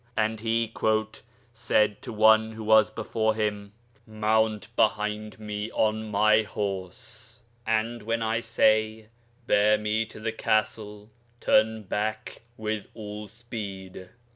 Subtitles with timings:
[0.17, 0.73] And he
[1.53, 3.73] 'said to one who was beside him,
[4.07, 9.09] "Mount behind me on my horse, and when I say,
[9.45, 14.09] 'Bear me to the Castle,' turn back with all speed."